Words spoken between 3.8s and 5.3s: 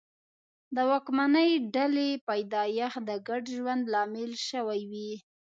لامل شوي وي.